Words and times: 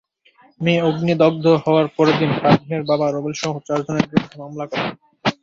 মেয়ে 0.61 0.81
অগ্নিদগ্ধ 0.81 1.45
হওয়ার 1.63 1.87
পরদিন 1.95 2.31
পারভীনের 2.41 2.83
বাবা 2.89 3.05
রুবেলসহ 3.07 3.53
চারজনের 3.67 4.05
বিরুদ্ধে 4.09 4.35
মামলা 4.41 4.65
করেন। 4.71 4.93